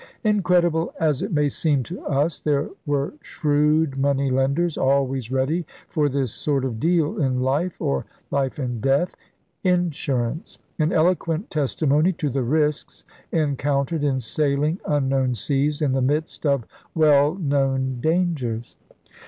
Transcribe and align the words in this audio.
Incredible 0.23 0.91
as 0.99 1.21
it 1.21 1.31
may 1.31 1.47
seem 1.47 1.83
to 1.83 2.01
us, 2.07 2.39
there 2.39 2.71
were 2.87 3.13
shrewd 3.21 3.99
money 3.99 4.31
lenders 4.31 4.75
always 4.75 5.29
ready 5.29 5.63
for 5.89 6.09
this 6.09 6.33
sort 6.33 6.65
of 6.65 6.79
deal 6.79 7.21
in 7.21 7.41
life— 7.43 7.79
or 7.79 8.07
life 8.31 8.57
and 8.57 8.81
death— 8.81 9.13
insurance: 9.63 10.57
an 10.79 10.91
eloquent 10.91 11.51
testimony 11.51 12.13
to 12.13 12.31
the 12.31 12.41
risks 12.41 13.03
encountered 13.31 14.03
in 14.03 14.19
sailing 14.19 14.79
unknown 14.87 15.35
seas 15.35 15.83
in 15.83 15.91
the 15.91 16.01
midst 16.01 16.47
of 16.47 16.65
well 16.95 17.35
known 17.35 17.99
dangers. 18.01 18.75